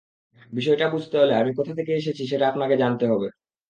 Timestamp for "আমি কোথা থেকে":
1.35-1.91